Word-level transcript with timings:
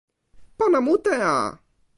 pona 0.57 0.81
mute 0.87 1.15
a! 1.29 1.35